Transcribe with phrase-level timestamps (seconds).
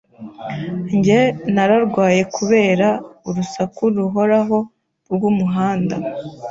[0.97, 1.21] Njye
[1.53, 2.87] nararwaye kubera
[3.27, 4.57] urusaku ruhoraho
[5.13, 5.95] rwumuhanda.